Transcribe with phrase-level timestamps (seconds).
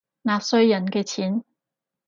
[0.23, 1.43] 納稅人嘅錢